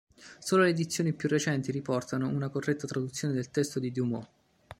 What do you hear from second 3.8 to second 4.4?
Dumas.